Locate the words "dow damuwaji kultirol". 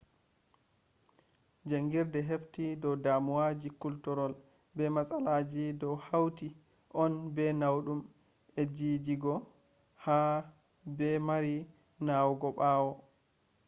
2.81-4.33